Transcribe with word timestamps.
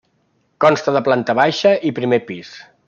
Consta 0.65 0.95
de 0.95 1.03
planta 1.09 1.37
baixa 1.43 1.77
i 1.91 1.95
primer 2.01 2.25
pis. 2.33 2.57